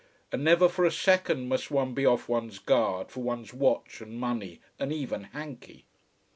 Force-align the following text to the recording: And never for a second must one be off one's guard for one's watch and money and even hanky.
And 0.31 0.43
never 0.43 0.67
for 0.67 0.83
a 0.83 0.89
second 0.89 1.47
must 1.47 1.69
one 1.69 1.93
be 1.93 2.07
off 2.07 2.27
one's 2.27 2.57
guard 2.57 3.11
for 3.11 3.21
one's 3.21 3.53
watch 3.53 4.01
and 4.01 4.19
money 4.19 4.59
and 4.79 4.91
even 4.91 5.25
hanky. 5.25 5.85